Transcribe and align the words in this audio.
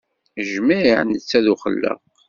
Jmiɛ 0.51 0.99
netta 1.03 1.39
d 1.43 1.47
uxellaq. 1.53 2.01